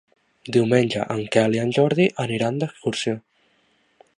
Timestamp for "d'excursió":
2.65-3.15